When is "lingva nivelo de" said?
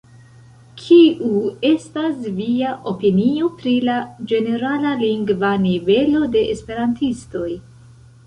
5.03-6.41